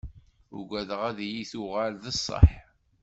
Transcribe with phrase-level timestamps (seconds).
[0.57, 2.49] Ugadeɣ ad iyi-tuɣal d ṣṣeḥ.